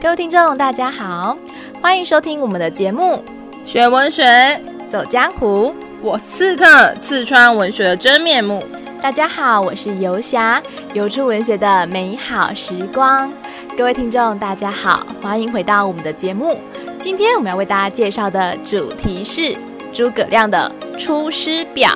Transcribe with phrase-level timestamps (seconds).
[0.00, 1.36] 各位听众，大家好，
[1.80, 3.24] 欢迎收听我们的节目
[3.68, 5.74] 《学文学走江湖》。
[6.02, 8.62] 我刺客刺穿文学的真面目。
[9.00, 10.62] 大家好，我是游侠，
[10.92, 13.32] 游出文学的美好时光。
[13.76, 16.58] 各位听众，大家好，欢迎回到我们的节目。
[16.98, 19.56] 今天我们要为大家介绍的主题是
[19.94, 21.90] 诸葛亮的《出师表》，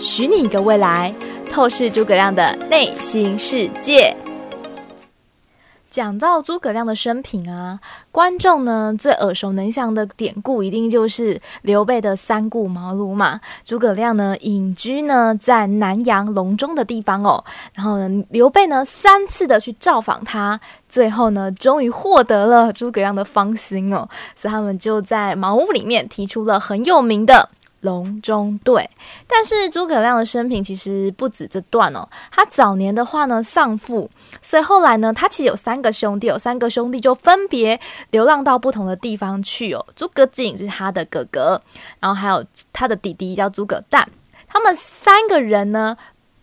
[0.00, 1.12] 许你一个未来，
[1.50, 4.14] 透视诸葛亮的内心世界。
[5.96, 7.80] 讲到诸葛亮的生平啊，
[8.12, 13.40] 观众呢最耳熟能详的典故，一定就是刘备的三顾茅庐嘛。
[13.64, 17.42] 诸葛亮呢隐居呢在南阳隆中的地方哦，
[17.72, 27.48] 然后呢刘备呢三次的去造访他，最后呢终于获得了诸葛亮的芳心哦，所以他们就在茅屋里面提出了很有名的。
[27.86, 28.90] 隆中对，
[29.26, 32.06] 但是诸葛亮的生平其实不止这段哦。
[32.30, 34.10] 他早年的话呢，丧父，
[34.42, 39.86] 所以后来呢，他其实有三个兄弟，有三个兄弟就分别流浪到不同的地方去哦。
[39.94, 41.62] 诸葛瑾是他的哥哥，
[42.00, 44.06] 然后还有他的弟弟叫诸葛诞，
[44.48, 45.96] 他们三个人呢，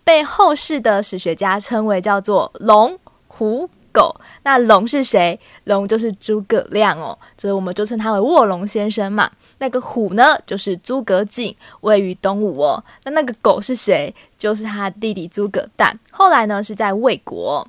[0.03, 2.97] 被后世的史学家称为叫做龙
[3.27, 4.13] 虎狗。
[4.43, 5.39] 那龙是谁？
[5.65, 9.31] 龙就是诸葛亮哦，所以我们就称他为卧龙先生嘛。
[9.59, 12.83] 那个虎呢，就是诸葛瑾，位于东吴哦。
[13.05, 14.13] 那那个狗是谁？
[14.37, 17.65] 就是他弟弟诸葛诞，后来呢是在魏国。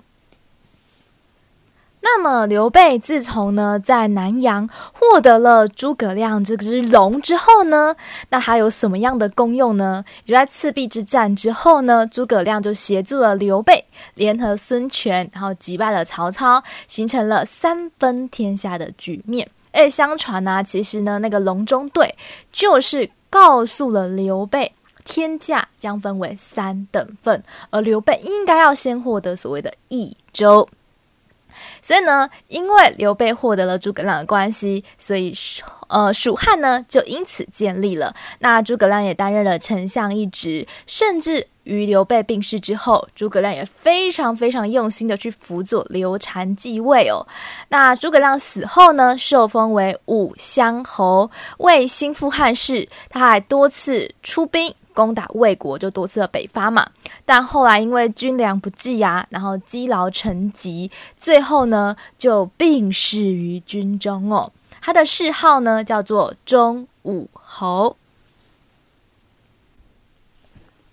[2.07, 7.97] 那么刘备自从呢在南阳获得了诸葛亮这只龙之后呢，
[8.29, 10.05] 那他有什么样的功用呢？
[10.23, 19.49] 就在赤壁之战之后呢，诸葛亮就协助了刘备，联合孙权，然后击败了曹操，形成了三分天下的局面。
[19.73, 22.15] 哎，相传呢、其实呢，那个隆中对
[22.53, 24.75] 就是告诉了刘备，
[25.07, 30.69] 天下将分为三等份，而刘备应该要先获得所谓的益州。
[31.83, 35.35] 所以呢，因为刘备获得了诸葛亮的关系，所以
[35.89, 38.15] 呃，蜀汉呢就因此建立了。
[38.41, 47.27] 那诸葛亮也担任了丞相一职，甚至于刘备病逝之后，诸葛亮也非常非常用心的去辅佐刘禅继位哦。
[47.69, 54.75] 那诸葛亮死后呢，受封为武乡侯，为兴复汉室，他还多次出兵。
[54.95, 56.89] 攻打魏国就多次的北伐嘛，
[57.27, 64.51] 但后来因为军粮不济啊，然后积劳成疾，最后呢就病逝于军中哦。
[64.81, 67.97] 他的谥号呢叫做忠武侯。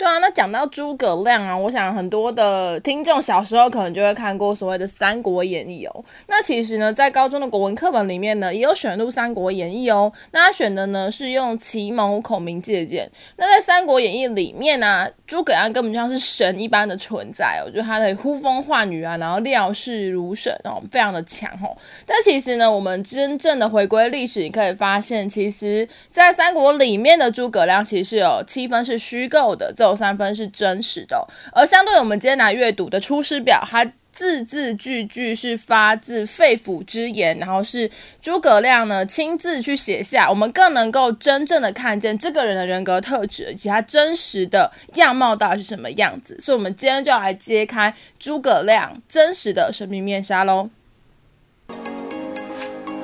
[0.02, 6.04] 对啊，那讲到诸葛亮啊，我想很多的听众小时候可能就会看过所谓的《三国演义》哦。
[6.26, 10.12] 那其实呢，在高中的国文课本里面呢，也有选入《三国演义》哦。
[10.32, 13.08] 那他选的呢是用奇谋孔明借鉴。
[13.36, 21.78] 那在《三国演义》里面呢、诸葛亮根本就像是神一般的存在哦，就他的呼风唤雨啊，然后料事如神哦，非常的强哦。
[22.08, 37.90] 但其实呢，我们真正的回归历史，你可以发现，其实在三国里面的诸葛亮，其实有七分是虚构的，这三分是真实的，而相对我们今天来阅读的《出师表》，它字字句句是发自肺腑之言，然后是
[38.22, 46.38] 诸葛亮呢亲自去写下，我们更能够真正的看见这个人的人格特质以及他真实的样貌到底是什么样子。
[46.42, 50.70] 所以，我们今天就要来揭开诸葛亮真实的生命面纱喽。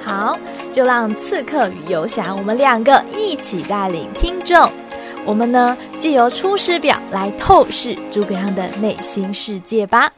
[0.04, 0.38] 好，
[0.74, 4.70] 就让刺客与游侠，我们两个一起带领听众。
[5.28, 10.10] 我们呢，借由《出师表》来透视诸葛亮的内心世界吧。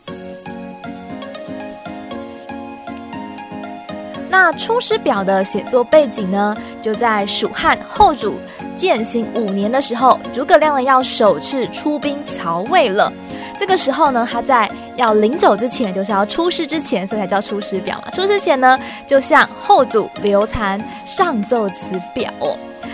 [4.30, 8.36] 那《出师表》的写作背景呢，就在蜀汉后主
[8.76, 13.12] 建兴五年的时候，诸葛亮呢要首次出兵曹魏了。
[13.60, 18.10] 这个时候呢，他在要临走之前，就是要出师之前，所以才叫《出师表》嘛。
[18.10, 22.32] 出师前呢，就向后主刘禅上奏此表。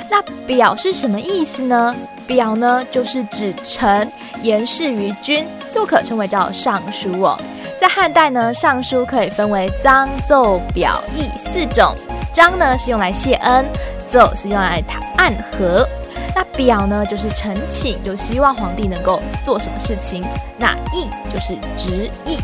[0.09, 1.95] 那表是什么意思呢？
[2.25, 4.11] 表呢，就是指臣
[4.41, 5.45] 言事于君，
[5.75, 7.39] 又可称为叫上书哦。
[7.79, 11.93] 在汉代呢，上书可以分为章、奏、表、议四种。
[12.33, 13.63] 章呢是用来谢恩，
[14.09, 15.87] 奏是用来谈暗合，
[16.35, 20.21] 那表呢就是陈请，就希望皇帝能够做什么事情。
[20.59, 22.37] 那议就是直议。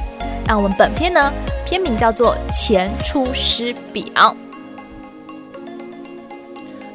[0.48, 1.32] 那我们本篇呢，
[1.66, 4.04] 篇名叫做《前出师表》。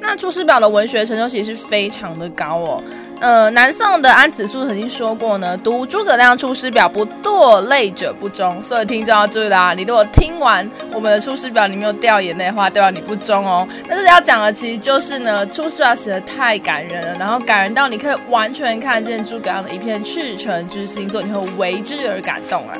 [0.00, 2.82] 那《出师表》的文学成就其实非常的高哦。
[3.18, 8.62] 呃，南宋的安子素曾经说过呢，读诸葛亮《出师表》不堕泪者不忠。
[8.62, 13.66] 所以听众要注意啦，你如果听完我们的《出师表》你没有掉眼泪的话，代表你不忠哦。
[13.88, 22.76] 但是要讲的其实就是呢，《出师表》写得太感人了，然后感人到你可以完全看见诸葛亮的一片赤诚之心，所以你会为之而感动啊。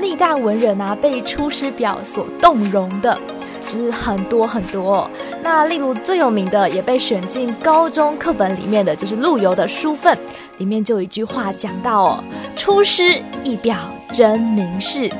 [0.00, 3.16] 历代文人啊被《出师表》所动容的，
[3.72, 5.10] 就是很多很多。
[5.42, 10.14] 那例如最有名的，也被选进高中课本里面的就是陆游的《书愤》，
[10.58, 12.24] 里面就有一句话讲到哦
[12.54, 13.76] ：“出师一表
[14.12, 15.10] 真名士，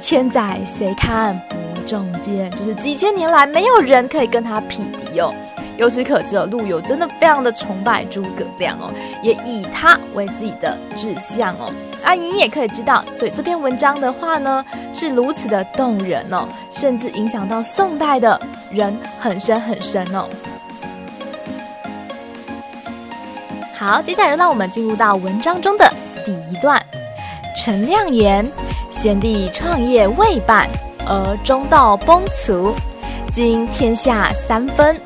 [0.00, 5.32] 千载谁堪不中间。”就是几千年来没有人可以跟他匹敌哦。
[5.76, 8.90] 由此可知哦，陆游真的非常的崇拜诸葛亮哦，
[9.22, 11.72] 也以他为自己的志向哦。
[12.04, 18.40] 阿姨也可以知道，所以这篇文章的话呢，是如此的动人哦，甚至影响到宋代的
[18.70, 20.28] 人很深很深哦。
[23.74, 25.92] 好，接下来就让我们进入到文章中的
[26.24, 26.80] 第一段。
[27.56, 28.46] 陈亮言：
[28.90, 30.68] 先帝创业未半，
[31.06, 32.74] 而中道崩殂，
[33.30, 34.98] 今天下三分。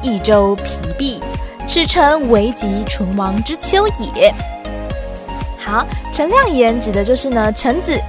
[0.00, 1.20] 益州疲弊，
[1.66, 4.32] 此诚危急存亡之秋也。
[5.68, 8.00] 好，陈亮言指的就是呢，臣子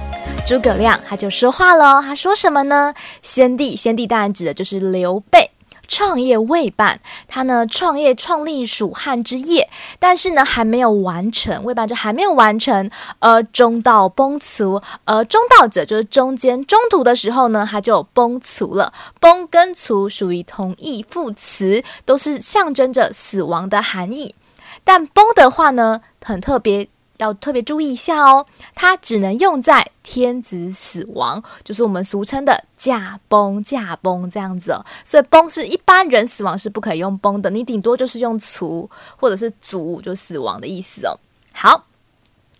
[0.46, 2.00] 诸葛亮，他就说话了。
[2.00, 2.94] 他说什么呢？
[3.20, 5.50] 先帝，先帝当然指的就是刘备。
[5.86, 6.98] 创业未半，
[7.28, 9.68] 他呢创业创立蜀汉之业，
[9.98, 12.90] 但是呢还没有完成，未半就还没有完成。
[13.18, 18.90] 而中道崩殂，而中道者就是中间中途的时候呢，他就崩殂了。
[19.20, 24.34] 崩跟殂属于同义副词，都是象征着死亡的含义。
[24.82, 26.88] 但崩的话呢，很特别。
[27.20, 34.84] 要特别注意一下哦，它只能用在天子死亡，就是我们俗称的驾崩、驾崩这样子哦。
[35.04, 41.14] 所以崩是一般人死亡是不可以用崩的，你顶多就是用卒或者是卒，就死亡的意思哦。
[41.52, 41.84] 好，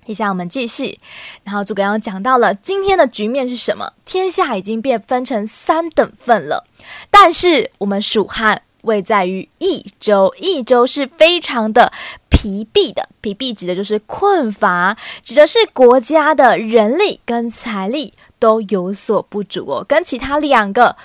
[0.07, 1.01] 接下来我们继续。
[1.43, 3.93] 然后诸葛亮讲到了今天的局面是什么？
[4.05, 6.67] 天下已经变分成三等份了，
[7.11, 8.63] 但是我们蜀汉。
[8.83, 11.93] 位在于益州，益州是非常的
[12.29, 20.97] 疲弊的，疲弊指的就是困乏，指的是国家的人力跟财力都有所不足哦，跟其他两个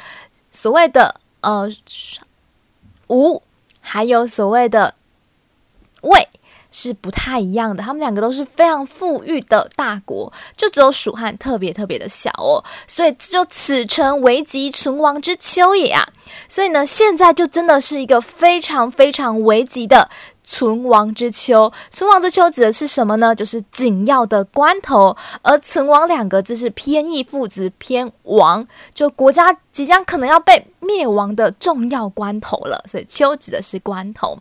[0.51, 1.69] 所谓的呃
[3.07, 3.41] 无，
[3.81, 4.93] 还有所谓的
[6.01, 6.27] 魏。
[6.77, 16.05] 是不太一样的，他们两个都是非常富裕的大国，就只有蜀汉特别特别的小哦，所以就此诚危急存亡之秋也啊！
[16.49, 20.09] 所以呢，现在就真的是一个非常非常危急的
[20.43, 21.71] 存亡之秋。
[21.89, 23.33] 存亡之秋指的是什么呢？
[23.33, 32.83] 就是紧要的关头，而存亡两个字是偏义副词偏亡，就国家即将可能要被灭亡的重要关头了。
[32.85, 34.37] 所以秋指的是关头。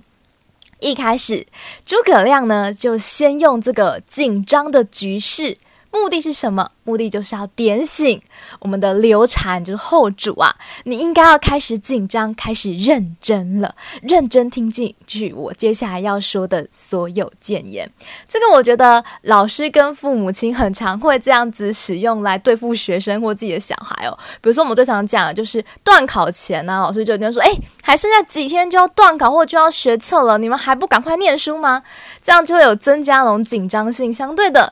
[0.81, 1.47] 一开始，
[1.87, 5.57] 诸葛亮呢就先用这个紧张的局势。
[5.95, 6.69] 目的是什么？
[6.83, 8.21] 目的就是要点醒
[8.59, 17.91] 我们的流产，就是后主啊，你应该要开始紧张，开始认真了，认真听进去我接下来要说的所有谏言。
[18.29, 24.19] 这个我觉得老师跟父母亲很常会这样子使用来对付学生或自己的小孩哦。
[24.43, 27.51] 比如说我们最常讲的就是段考前呢、老师就一定说：“哎，
[27.83, 31.83] 还剩下几天就要段考或就要学测了，你们还不赶快念书吗？”
[32.21, 34.71] 这样就会有增加那种紧张性，相对的。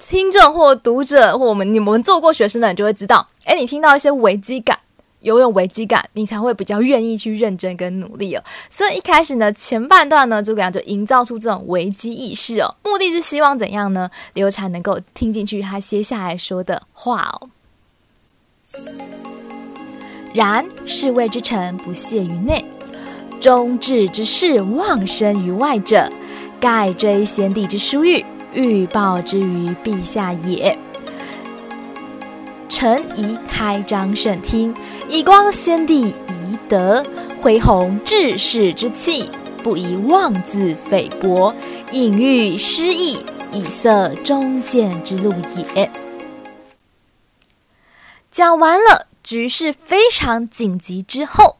[0.00, 4.76] 听众或读者或我们你们做过学生的你就会知道，诶，你听到一些危机感，
[5.20, 8.42] 有有危机感，你才会比较愿意去认真跟努力哦。
[8.70, 14.10] 所以一开始呢，前半段呢，诸葛亮就营造出这种危机意识哦，目的是希望怎样呢？
[14.32, 17.50] 刘禅能够听进去他接下来说的话哦。
[20.32, 22.64] 然侍卫之臣不懈于内，
[23.38, 26.10] 忠志之士忘身于外者，
[26.58, 28.24] 盖追先帝之殊遇。
[28.52, 30.76] 欲报之于陛下也。
[32.68, 34.74] 臣宜开张圣听，
[35.08, 37.04] 以光先帝遗德，
[37.40, 39.30] 恢弘志士之气，
[39.62, 41.54] 不宜妄自菲薄，
[41.92, 45.34] 隐喻失意，以塞忠谏之路
[45.74, 45.90] 也。
[48.30, 51.56] 讲完了局势非常紧急之后，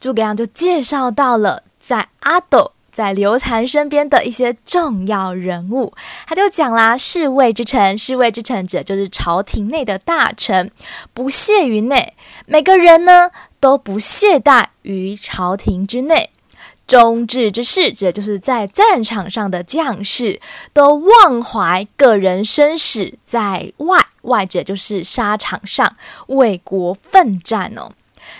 [0.00, 2.72] 诸葛亮就介绍到了在阿斗。
[2.96, 5.92] 在刘禅身边的一些重要人物，
[6.26, 10.70] 他就讲啦：侍卫之臣，侍卫之臣者就是朝廷内的大臣，
[11.12, 12.14] 不懈于内，
[12.46, 16.30] 每个人呢都不懈怠于朝廷之内。
[16.86, 20.40] 忠志之士者就是在战场上的将士，
[20.72, 25.94] 都忘怀个人生死在外，外者就是沙场上
[26.28, 27.92] 为国奋战哦。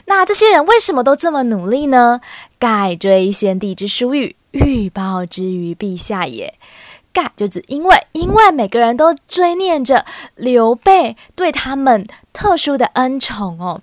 [0.06, 2.22] 那这些人为什么都这么努力呢？
[2.58, 4.34] 盖追先帝之殊遇。
[4.56, 6.54] 欲报之于陛下也，
[7.12, 13.80] 盖就指因为，因为每个人都追念着刘备对他们特殊的恩宠哦，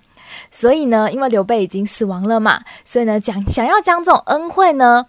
[0.50, 5.06] 所以呢，因为刘备已经死亡了嘛，所以呢，讲想要将这种恩惠呢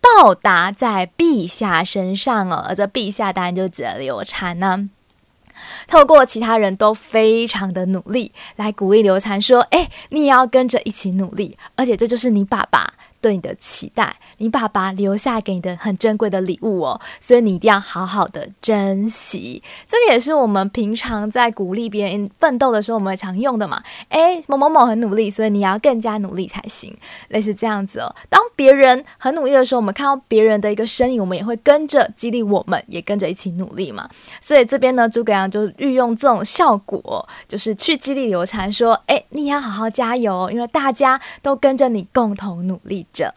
[0.00, 4.88] 报答在陛下身上哦，而这陛下当然就指刘禅呢。
[5.86, 12.92] 透过其他人都非常的努力来鼓励刘禅说：“哎，你也要跟着一起努力，而且这就是你爸爸。”
[13.24, 19.62] 对你的期待，你爸爸留下给你的很珍贵的礼物哦，所以你一定要好好的珍惜。
[19.86, 23.82] 这个也是我们平常在鼓励别人奋斗的时候，我们常用的嘛。
[24.10, 26.94] 诶，某某某很努力，所以你要更加努力才行，
[27.28, 28.14] 类似这样子哦。
[28.28, 34.06] 当别人很努力的时候，我们看到别人的一个身影，我们也会跟着激励，我们也跟着一起努力嘛。
[34.42, 43.34] 所以这边呢，诸葛亮就运用这种效果，就是去激励刘禅说：“诶，你也要好好加油，因为大家都跟着你共同努力。”着，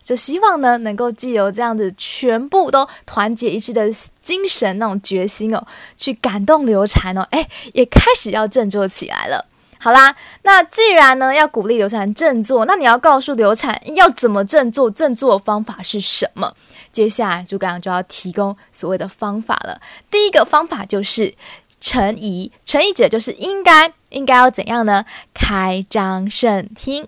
[0.00, 3.90] 就希望呢，能够既由这样子全部都团结一致的
[4.22, 5.66] 精神，那种决心哦，
[5.96, 9.44] 去感动刘禅哦，哎，也开始要振作起来了。
[9.80, 16.56] 好啦，那既然呢要鼓励刘禅振作，那你要告诉刘禅要怎么振作，振作方法是什么？
[16.90, 19.80] 接下来诸葛亮就要提供所谓的方法了。
[20.10, 21.34] 第一个方法就是
[21.80, 25.04] 诚宜，诚宜者就是应该，应该要怎样呢？
[25.32, 27.06] 开张圣听。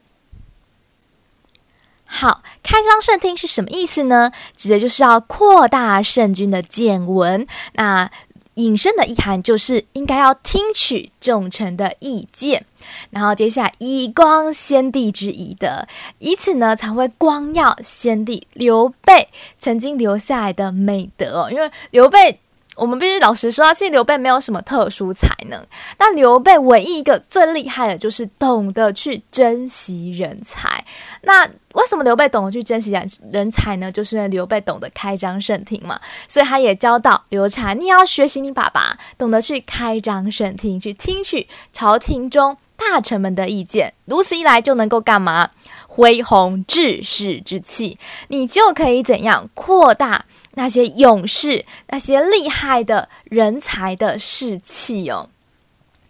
[2.12, 4.33] 好，开张圣听是什么意思呢？
[4.57, 7.47] 指的就是要扩大圣君的见闻。
[7.75, 8.11] 那
[8.55, 12.67] 引申的意涵就是应该要听取众臣的意见，
[13.11, 15.87] 然后接下来以光先帝之遗德，
[16.19, 21.49] 以此呢才会光耀先帝刘备曾经留下来的美德。
[21.50, 22.40] 因为刘备。
[22.77, 25.62] 我们必须老实说啊，其实刘备没有什么特殊才能，
[25.99, 30.83] 但刘备唯一一个最厉害的就是懂得去珍惜人才。
[31.23, 33.93] 那为什么刘备懂得去珍惜人人才呢？
[33.93, 43.93] 就是因为刘备懂得开张圣听嘛，所以他也教导刘禅，你要学习你爸爸，懂得去开张圣听，去听取朝廷中大臣们的意见。
[44.07, 45.50] 如此一来，就能够干嘛？
[45.87, 47.99] 恢弘志士之气，
[48.29, 50.25] 你就可以怎样扩大？
[50.61, 55.31] 那些勇士、那些厉害的人才的士气哦，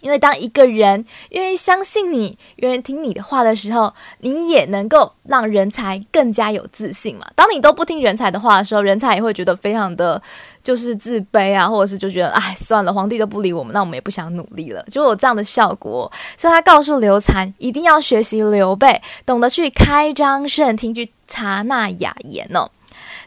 [0.00, 7.24] 因为当一个人愿意相信你、愿意听你的话的时候，你也能够让人才更加有自信嘛。
[7.36, 10.20] 当你都不听人才的话的时候，人才也会觉得非常的
[10.64, 16.10] 就是自卑啊，或者是就觉得哎，算了，皇帝都不理我们，那我们也不想努力了，就有这样的效果。
[16.36, 22.68] 所以他告诉刘禅，一定要学习刘备，懂得去开张圣听，去察纳雅言哦。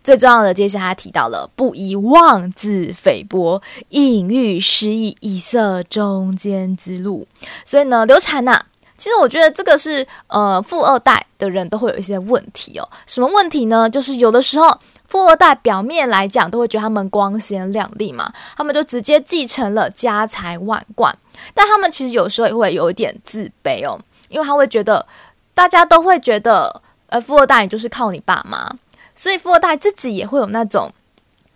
[0.03, 7.25] 最重要的，接下来他提到了不宜妄自菲薄，隐喻失意，以色中间之路。
[7.63, 8.65] 所以呢，刘禅呐、
[8.97, 12.89] 其实我觉得这个是呃富二代的人都会有一些问题哦。
[13.07, 13.89] 什么问题呢？
[13.89, 21.17] 就是有的时候富二代表面来讲都会觉得他们光鲜亮丽嘛，他们就直接继承了家财万贯，
[21.53, 25.05] 但他们其实有时候也会有一点自卑哦，因为他会觉得
[25.53, 28.69] 大家都会觉得呃富二代你就是靠你爸妈。
[29.23, 30.91] 所以富二代自己也会有那种，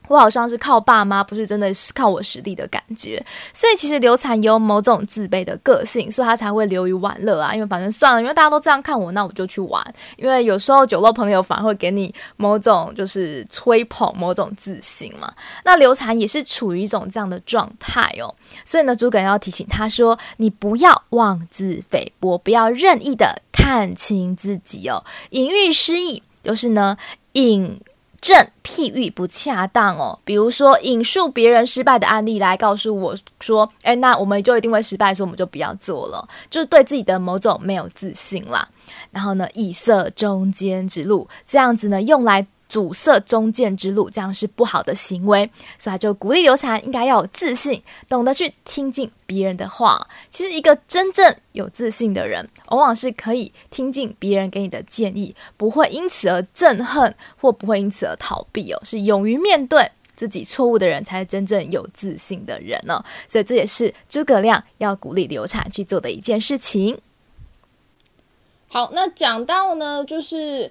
[0.07, 3.21] 我好像是靠爸妈，不是真的是靠我实力的感觉。
[3.53, 7.53] 所以其实刘禅有某种自卑的个性，所以他才会流于玩乐啊。
[7.53, 9.86] 因为反正算了，因为大家都这样看我，那我就去玩。
[10.15, 15.29] 因为有时候酒肉朋友反而会给你某种就是吹捧、某种自信嘛。
[15.65, 18.33] 那刘禅也是处于一种这样的状态哦。
[18.63, 26.95] 所以呢，诸葛亮要提醒他说：“你不要妄自菲薄，不要任意的看轻自己哦，隐喻失意，就是呢。”
[27.38, 27.79] 引
[28.20, 38.67] 证譬喻不恰当哦，比如说引述别人失败的案例来告诉我说，诶，那我们就一定会失败，所以我们就不要做了，就是对自己的某种没有自信啦。
[39.12, 42.46] 然后呢，以色中间之路，这样子呢，用来。
[42.69, 50.05] 阻塞中间之路，这样是不好的行为，所以就鼓励刘禅应该要有自信，懂得去听进别人的话。
[50.29, 58.81] 其实，一个真正有自信的人，往往是可以听进别人给你的建议，不会因此而憎恨，或不会因此而逃避哦。
[58.83, 63.05] 是勇于面对自己错误的人，才是真正有自信的人呢、哦。
[63.29, 67.00] 所以，这也是诸葛亮要鼓励刘禅去做的一件事情。
[68.67, 70.69] 好，那讲到呢，就是。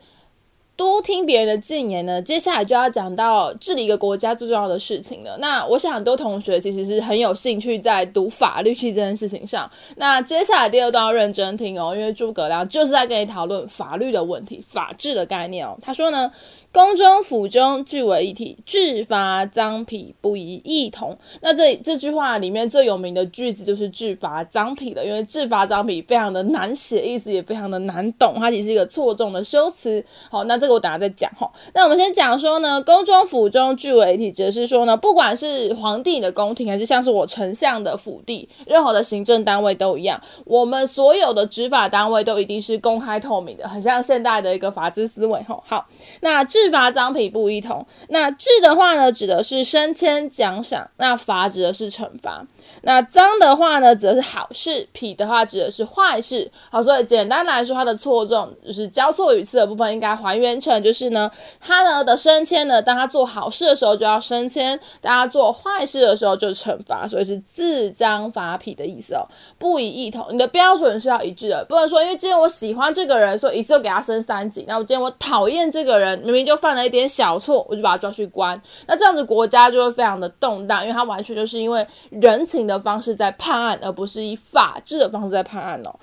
[0.76, 5.36] 多听别人的谏言呢，接下来就要讲到治理一个国家最重要的事情了。
[5.38, 9.70] 那我想很多同学其实是很有兴趣在读法律系这件事情上。
[9.96, 15.76] 那接下来第二段要认真听哦，因为诸葛亮就是在跟你讨论法律的问题、法治的概念哦。
[15.80, 16.30] 他说呢。
[16.76, 21.16] 宫中府中俱为一体，治罚臧否不宜异同。
[21.40, 30.04] 那这这句话里面最有名的句子就是治罚臧否了，因为治罚臧否非常的难写，意思也非常的难懂，它其实是一个错综的修辞。
[30.30, 31.50] 好，那这个我等下再讲哈。
[31.72, 45.58] 那我们先讲说呢，宫中府中俱为一体，指的是说呢，不管是皇帝的宫廷，还是像是我丞相的府邸，任何的行政单位都一样，我们所有的执法单位都一定是公开透明的，很像现代的一个法治思维哈。
[45.64, 45.86] 好，
[46.20, 47.86] 那治治罚臧否不一同。
[48.08, 52.44] 那治的话呢，指的是升迁奖赏；那罚指的是惩罚。
[52.86, 56.48] 那脏的话呢，指的是好事；痞的话指的是坏事。
[56.70, 61.28] 好，所以简单来说，它的错综就是交错语次的部分，应该还原成就是呢，
[61.60, 69.26] 它呢的升迁呢，当他做好事的时候就要升迁，当他做坏事的时候就惩罚，所以是自臧罚痞的意思哦，
[69.58, 70.24] 不以异同。
[70.30, 74.64] 你的标准是要一致的，不能说因为今天我喜欢这个人，所以一次就给他升三级。
[74.68, 78.56] 那我今天我讨厌这个人，明明就犯了一点小错，我就把他抓去关。
[78.86, 85.94] 那这样子国家就会非常的动荡，因为他完全就是因为人情的方式在判案，而不是以法治的方式在判案哦。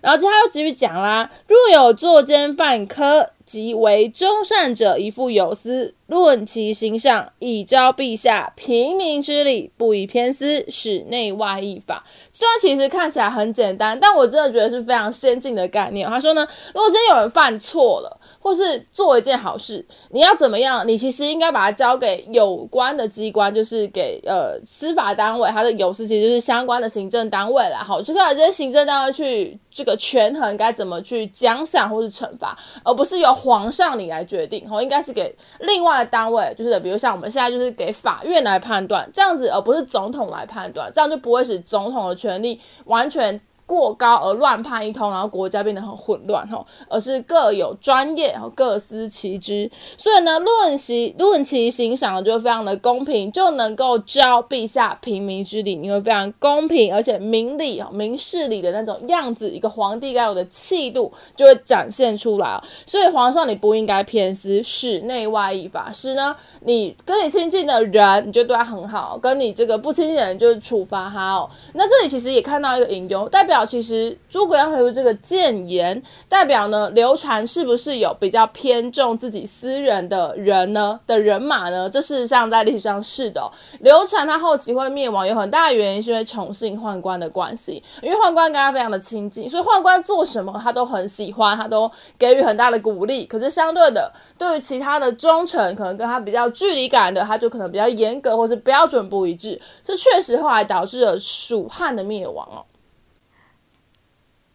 [0.00, 5.94] 然后接下来又继续讲啦，若有作奸犯科即为忠善者，一复有司。
[6.10, 12.04] 论其形象，以昭陛下平民之理，不以偏私，使内外异法。
[12.32, 16.08] 虽然其实看起来很简单，但我真的觉得是非常先进的概念。
[16.08, 20.86] 他说呢，如果今天有人犯错了，或是做一件好事，你要怎么样？
[20.86, 27.84] 你其实应该把它交给有关的机关，就是给呃司法单位，它的有司其实就是相关的行政单位啦。
[27.84, 34.68] 好，就靠这些行政单位去这个权衡该怎么去奖赏或是惩罚，而不是由皇上你来决定。
[34.68, 35.99] 好，应该是给另外。
[36.04, 43.40] 单位就是，比如像我们现在就是给法院来判断这样子，而不是总统来判断，这样就不会使总统的权力完全
[43.70, 49.70] 过高而乱判一通，然后国家变得很混乱吼，而是各有专业，然后各司其职。
[49.96, 62.60] 所以呢，论其论其形赏就非常的公平，就能够昭陛下平民之理，你会非常公平，而且明理啊，明事理的那种样子，一个皇帝该有的气度就会展现出来。
[62.84, 65.92] 所以皇上你不应该偏私，使内外异法。
[65.92, 71.48] 使呢，你跟你亲近的人，你就对他很好；跟你这个不亲近的人，就处罚他哦。
[71.74, 73.59] 那这里其实也看到一个隐忧，代表。
[73.64, 81.88] 其实诸葛亮还有这个谏言，代表呢，刘禅是不是有比较偏重自己私人的人呢的人马呢？
[81.88, 83.50] 这事实上在历史上是的。
[83.80, 93.24] 刘禅他后期会灭亡，有很大的原因是因为宠幸宦官的关系，因为宦官跟他非常的亲近，所以宦官做什么他都很喜欢，他都给予很大的鼓励。
[93.26, 99.60] 可是相对的，对于其他的忠臣，可能跟他比较距离感的，他就可能比较严格，或是标准不一致。
[99.84, 102.64] 这确实后来导致了蜀汉的灭亡哦。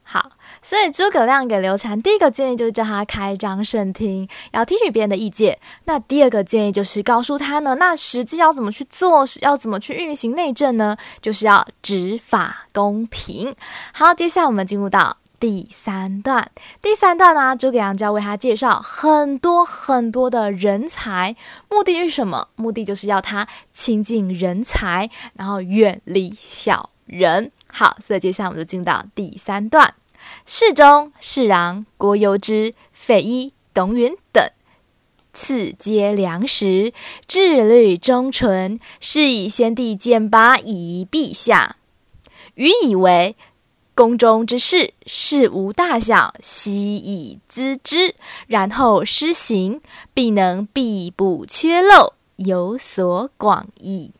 [0.07, 0.29] 好，
[0.61, 5.57] 所以诸葛亮给刘禅第一个建议就是叫他开张圣听，要听取别人的意见。
[5.85, 10.95] 那第二个建议就是告诉他呢，那实际要怎么去做，要怎么去运行内政呢？
[11.23, 13.51] 就是要执法公平。
[13.93, 16.51] 好，接下来我们进入到第三段。
[16.83, 21.35] 第三段呢，诸葛亮就要为他介绍很多很多的人才，
[21.67, 22.47] 目的是什么？
[22.55, 27.51] 目的就是要他亲近人才，然后远离小人。
[27.77, 29.93] 好，所以接下来我们就进到第三段。
[30.45, 34.49] 侍中、侍郎、郭攸之、费祎、董允等，
[35.33, 36.93] 赐皆良实，
[37.27, 41.75] 志虑忠纯，是以先帝简拔以遗陛下。
[42.53, 43.35] 予以为
[43.93, 48.15] 宫中之事，事无大小，悉以咨之，
[48.47, 49.81] 然后施行，
[50.13, 54.13] 必能必不缺漏，有所广益。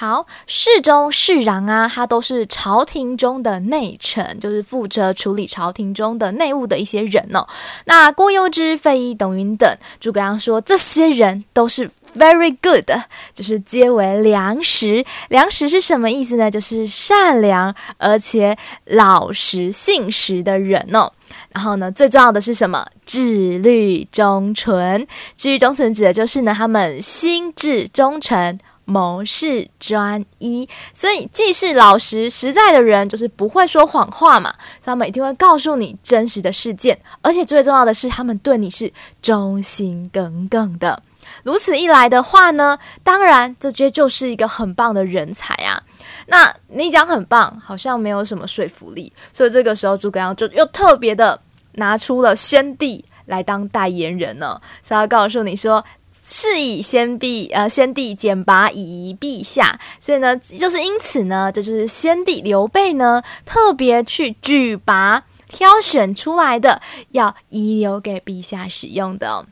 [0.00, 7.44] 好，侍中、侍郎啊，他都是朝廷中的内臣，就是负责处理朝廷中的内务的一些人哦。
[7.86, 12.88] 那郭攸之、费祎、董允等，诸葛亮说，这些人都是 very good，
[13.34, 15.04] 就是皆为良实。
[15.30, 16.48] 良实是什么意思呢？
[16.48, 21.10] 就是善良而且老实、信实的人哦。
[21.52, 22.86] 然后呢，最重要的是什么？
[23.04, 25.04] 志虑忠纯。
[25.34, 28.56] 志虑忠纯指的就是呢，他们心志忠诚。
[28.90, 41.02] 谋事专一，所以既是老实实在的人，就是不会说谎话嘛，所以他们一定会告诉你真实的事件，而且最重要的是，他们对你是忠心耿耿的。
[41.42, 45.82] 如此一来的话呢，当然这些就是一个很棒的人才啊。
[46.28, 51.38] 那你讲很棒，好像没有什么说服力，所以这个时候诸葛亮就又特别的
[51.72, 55.84] 拿出了先帝来当代言人呢，所以要告诉你说。
[56.30, 69.46] 是以先帝呃，先帝简拔以遗陛下，所以呢，就是因此呢，这就是先帝刘备呢特别去举拔挑选出来的，要遗留给陛下使用的。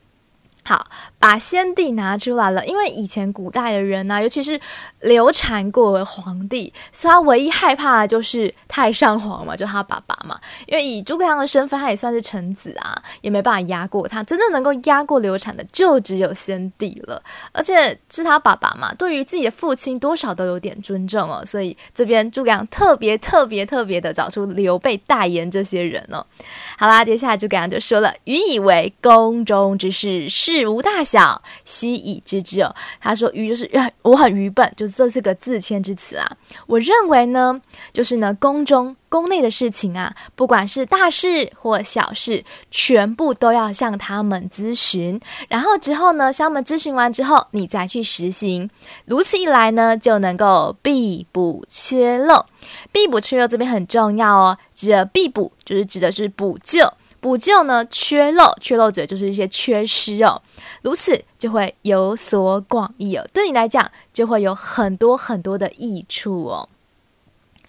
[0.66, 0.84] 好，
[1.20, 4.60] 把先帝拿出来了，因为以前古代的人呢、尤其是
[5.02, 10.36] 流产过为皇帝，所以他唯一害怕的就是太上皇嘛，就他爸爸嘛。
[10.66, 14.24] 因为以诸葛亮的身份，他也算是臣子啊，也没办法压过他。
[14.24, 17.22] 真正能够压过流产的，就只有先帝了。
[17.52, 21.44] 而且是他爸爸嘛，对于自己的父亲，多少都有点尊重哦。
[21.46, 26.26] 所以这边诸葛亮特别特别特别的找出刘备、代言这些人哦。
[26.76, 33.70] 好啦，接下来诸葛亮就说了：“予以为宫中之事是，事无大小，悉以知之哦。”他说：“愚就是
[34.02, 36.26] 我很愚笨，就是这是个自谦之词啊。
[36.66, 37.60] 我认为呢，
[37.92, 45.20] 就是呢，宫中宫内的事情啊，不管是大事或小事，全部都要向他们咨询。
[45.48, 48.68] 然后之后呢，向他们咨询完之后，你再去实行。
[49.04, 52.46] 如此一来呢，就能够必补缺漏。
[52.90, 60.40] 必补缺漏这边很重要哦，指的必补就是指的是补救。”补救呢，缺漏，缺漏者就是一些缺失哦，
[60.82, 66.68] 如此就会有所广益哦，对你来讲就会有很多很多的益处哦。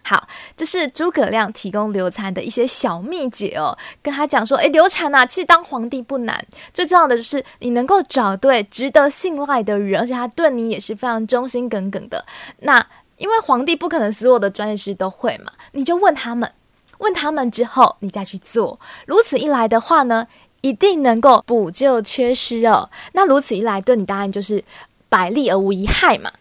[0.04, 12.26] 好，这是诸葛亮提供刘禅的一些小秘诀哦，跟他讲说，诶，刘禅呐，其实当皇帝不难，最重要的就是你能够找对值得信赖的人，而且他对你也是非常忠心耿耿的。
[12.60, 16.52] 那因为皇帝不可能所有的专业知识都会嘛，你就问他们。
[17.00, 18.80] 问他们之后，你再去做。
[19.06, 20.28] 如此一来的话呢，
[20.62, 22.90] 一定能够补救缺失哦。
[23.14, 24.64] 那如此一来，对你当然就是
[25.10, 26.32] 百利而无一害嘛。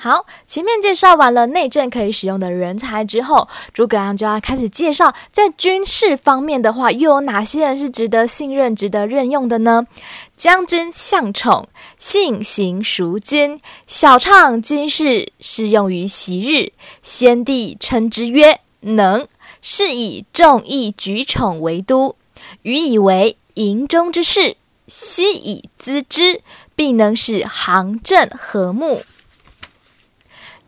[0.00, 9.88] 好，前面介绍完了内政可以使用的人才之后，诸葛亮就要开始介绍在军事方面的话，又有哪些人是值得信任、值得任用的呢？
[10.36, 16.70] 将军向宠，性行淑均，晓畅军事，适用于昔日。
[17.02, 19.26] 先帝称之曰能，
[19.60, 22.14] 是以众议举宠为都。
[22.62, 24.56] 予以为营中之事，
[24.86, 26.40] 悉以咨之，
[26.76, 29.02] 必能使行政和睦。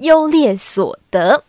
[0.01, 1.45] 优劣所得，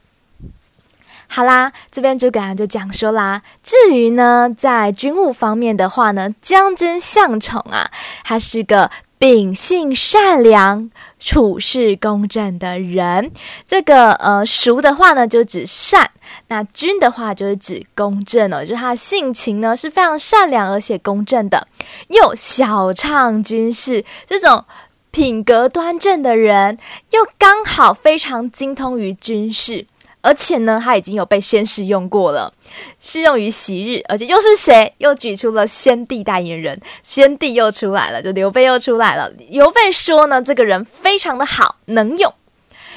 [1.28, 3.42] 好啦，这边诸葛亮就讲说啦。
[3.64, 7.90] 至于呢，在军务方面的话呢，将军向宠啊，
[8.26, 13.32] 他是个秉性善良、处事公正的人。
[13.66, 16.06] 这个呃，熟的话呢，就指善；
[16.50, 21.66] 那君的话，就是指公正哦，就是他性情呢是非常善良而且公正的。
[22.10, 24.66] 又小畅军事，这种。
[25.12, 26.78] 品格端正的人，
[27.10, 29.86] 又刚好非常精通于军事，
[30.22, 32.54] 而且呢，他已经有被先世用过了，
[33.02, 34.94] 适用于昔日，而且又是谁？
[35.00, 39.30] 又举出了先帝代言人，先帝又出来了，就刘备又出来了。
[39.50, 42.34] 刘备说呢，这个人非常的好，能用，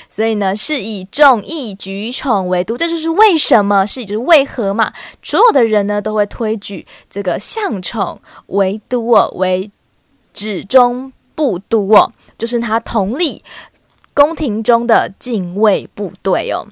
[0.08, 4.92] 所以呢，是以众议举宠为都，这就是为什么，是以就是为何嘛？
[5.20, 9.68] 所有的人呢，都会推举这个相宠为都哦，为
[10.32, 11.12] 指中。
[11.34, 13.42] 部都哦，就是他统领
[14.12, 16.66] 宫廷中的禁卫部队哦。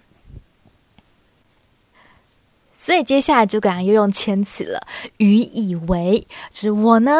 [2.72, 4.80] 所以接下来诸葛亮又用谦词了，
[5.18, 7.12] 予以为，就是我呢。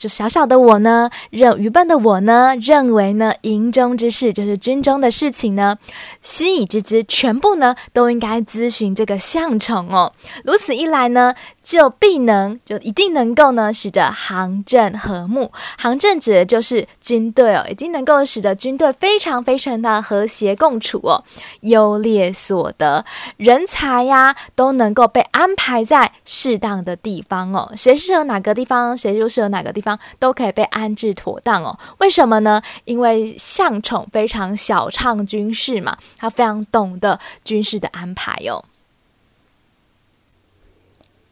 [0.00, 5.76] 就小小的我呢，认愚笨的我呢，认为呢，营中之事就是军中的事情呢，
[6.22, 10.14] 悉以知之，全部呢都应该咨询这个向宠哦。
[10.42, 15.52] 如此一来呢，就必能，就一定能够呢，使得行政和睦。
[15.76, 21.22] 行政指的就是军队哦，已经能够使得军队非常非常的和谐共处哦。
[21.60, 23.04] 优劣所得，
[23.36, 27.70] 人才呀，都能够被安排在适当的地方哦。
[27.76, 29.89] 谁适合哪个地方，谁就适合哪个地方。
[30.18, 31.78] 都可以被安置妥当哦。
[31.98, 32.60] 为什么呢？
[32.84, 38.64] 因为相宠非常小畅军事嘛，他非常懂得军事的安排哦。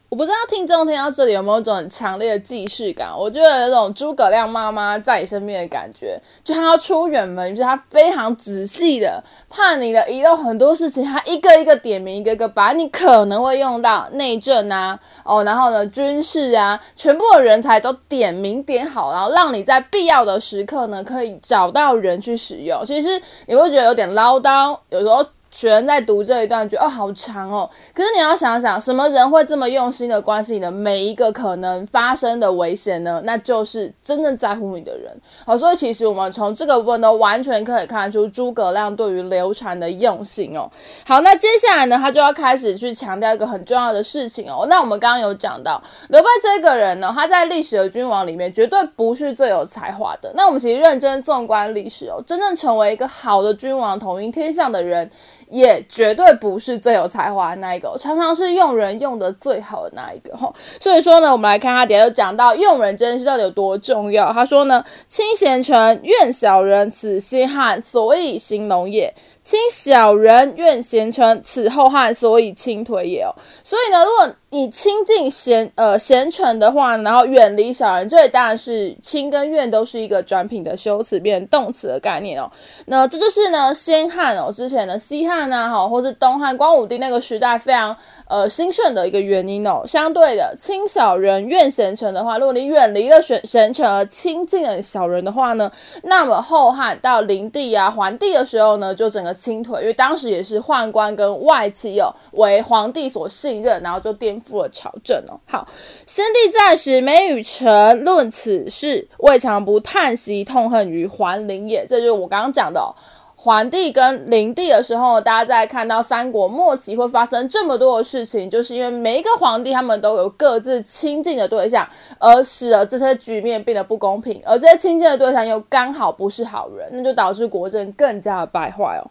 [0.09, 3.15] 我不知道听众听到这里有没有一种很强烈的既视感？
[3.15, 22.83] 我觉得有种诸葛亮妈妈在你身边的感觉，就他要出远门，就是他非常仔细的，怕你的遗漏很多事情，他一个一个点名，一个一个把你可能会用到内政啊，哦，然后呢军事啊，全部的人才都点名点好，然后让你在必要的时刻呢可以找到人去使用。
[22.83, 25.23] 其实你会觉得有点唠叨，有时候。
[25.59, 27.69] 学生在读这一段，觉得哦好长哦。
[27.93, 33.19] 可是你要想想，什么人会这么用心的关心你的每一个可能发生的危险呢？
[33.25, 35.13] 那就是真正在乎你的人。
[35.45, 40.71] 好，所以其实我们从这个部分都完全可以看出诸葛亮对于刘禅的用心哦。
[41.05, 44.65] 好，那接下来呢，他就要开始去强调一个很重要的事情哦。
[44.69, 50.31] 那我们刚刚有讲到刘备这个人呢，他在历史的君王里面绝对不是最有才华的。
[50.35, 55.11] 那我们其实认真纵观历史哦，真正成为一个好的君王、统一天下的人。
[55.49, 60.53] 也绝对不是最有才华那一个，常常是用人用的最好的那一个哈。
[60.79, 64.31] 所以说呢，我们来看他底下就讲到用人这件事到底有多重要。
[64.31, 69.13] 他说呢，亲贤臣，怨小人，此先汉，所以兴隆也。
[69.41, 73.33] 亲小人，怨贤臣，此后汉，所以倾颓也哦。
[73.63, 82.49] 所以呢，如果你亲近贤呃贤臣的话，然后远离小人，这里当然是亲跟怨都是一个转品的修辞，变成动词的概念哦。
[82.87, 87.95] 那这就是呢，先汉哦，之前的西汉啊，哈，或是东汉光武帝那个时代非常
[88.27, 89.83] 呃兴盛的一个原因哦。
[89.87, 104.38] 相对的，亲小人怨贤臣的话，如果你远离了贤贤臣而亲近了小人的话呢，那么后汉到灵帝啊、桓帝的时候呢，就整个倾颓，因为当时也是宦官跟外戚哦为皇帝所信任，然后就颠。
[104.39, 105.67] 复了朝政哦，好，
[106.05, 111.85] 先帝在时，每与臣论此事，未尝不叹息痛恨于桓灵也。
[111.85, 112.93] 这就是我刚刚讲的哦，
[113.35, 121.87] 桓帝跟灵帝的时候，大家在看到三国末期会发生这么多的事情，就是因为每一个皇帝他们都有各自亲近的对象，
[122.19, 129.07] 而使得这些局面变得不公平，而这些亲近的对象又刚好不是好人，那就导致国政更加的败坏哦。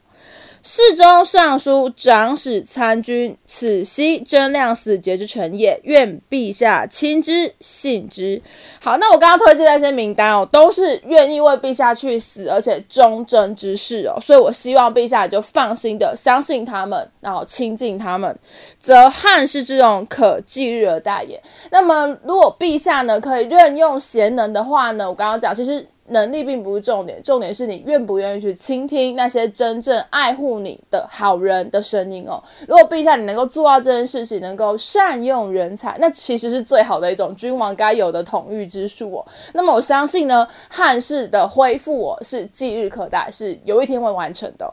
[0.62, 5.81] 侍中、尚书、长史、参军，此悉贞亮死节之臣也。
[5.85, 8.40] 愿陛下亲之信之。
[8.81, 18.37] 好，那我刚刚推荐那些名单哦，都是愿意为陛下去死而且忠贞之士哦，所以我希望陛下就放心的相信他们，然后亲近他们，
[18.79, 21.40] 则汉室之荣可继日而待也。
[21.71, 25.87] 那么，如果陛下呢可以任用贤能的话呢，我刚刚讲其实。
[26.09, 32.42] 能力并不是重点，重点是你愿不愿意去倾听那些真正爱护你的好人的声音哦。
[32.66, 39.27] 如果陛下你能够做到这件事情，能够善用人才，那其实是最好的一种君王该有的统御之术哦。
[39.53, 44.73] 那么我相信呢，汉室的恢复哦是继日可待，是有一天会完成的。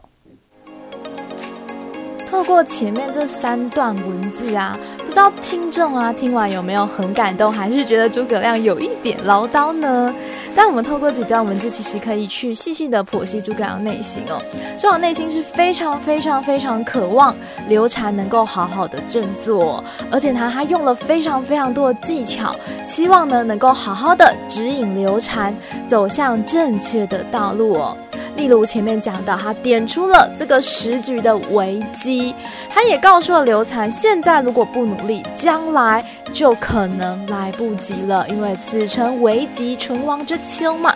[2.36, 10.13] 透过前面这三段文字啊，不知道听众啊听完有没有很感动，还是觉得诸葛亮有一点唠叨呢？
[10.54, 14.38] 但我们透过几段文字，其实可以去细细的剖析诸葛亮内心哦。
[14.78, 17.34] 诸葛内心是非常非常非常渴望
[17.69, 22.54] 刘禅能够好好的振作，而且他他用了非常非常多的技巧，
[22.86, 25.56] 希望呢能够好好的指引刘禅
[25.88, 27.95] 走向正确的道路哦。
[28.36, 32.36] 例如前面讲到，他点出了这个时局的危机，
[32.69, 40.93] 他也告诉了刘禅，现在如果不努力，将来就可能来不及了，因为此诚危急存亡之秋嘛。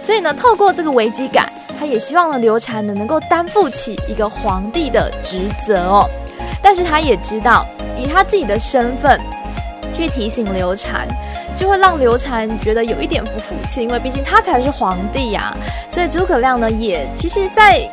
[0.00, 6.10] 所以呢，透过这个危机感，他也希望呢刘禅呢能够担负起一个皇帝的职责哦。
[6.60, 7.64] 但是他也知道，
[7.98, 9.20] 以他自己的身份
[9.94, 11.06] 去提醒刘禅。
[11.56, 15.56] 就会让刘禅觉得有一点不服气，因为毕竟他才是皇帝呀、
[15.88, 17.88] 所以诸葛亮呢，也其实，在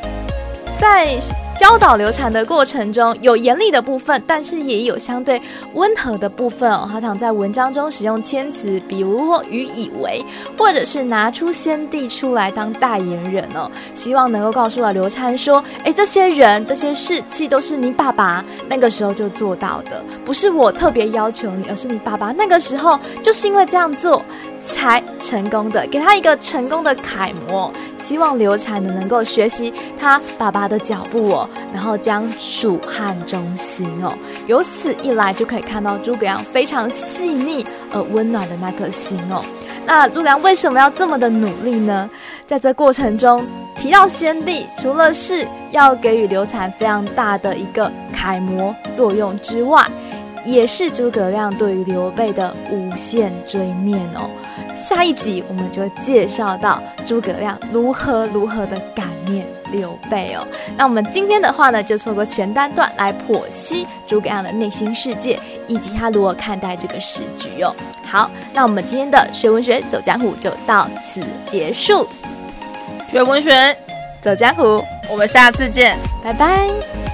[0.78, 1.17] 在。
[1.59, 5.41] 教导刘禅的过程中有严厉的部分，但是也有相对
[5.75, 6.89] 温和的部分哦。
[6.91, 10.23] 他常在文章中使用谦辞，比如予以为，
[10.57, 24.21] 或者是拿出先帝出来当代言人哦，希望能够告诉了刘禅说：“哎，这些人、这些事，其实都是你爸爸那个时候就做到的，不是我特别要求你，而是你爸爸那个时候就是因为这样做
[24.59, 27.71] 才成功的，给他一个成功的楷模。
[27.95, 31.42] 希望刘禅呢能够学习他爸爸的脚步哦。”
[31.73, 34.13] 然后将蜀汉中心哦，
[34.47, 39.43] 由此一来就可以看到诸葛亮非常细腻而温暖的那颗心哦。
[39.86, 42.10] 那诸葛亮为什么要这么的努力呢？
[42.45, 43.43] 在这过程中
[43.75, 49.86] 提到先帝，除了是要给予刘禅非常大的一个楷模作用之外，
[50.45, 54.29] 也是诸葛亮对于刘备的无限追念哦。
[54.75, 59.45] 下一集我们就介绍到诸葛亮如何如何的感念。
[59.73, 67.75] 刘备哦，那我们今天的话呢，就透过前单段来剖析诸葛亮的内心世界，以及他如何看待这个时局哦。
[68.05, 72.07] 好，那我们今天的学文学走江湖就到此结束。
[73.12, 73.51] 学文学
[74.21, 77.12] 走江湖，我们下次见，拜拜。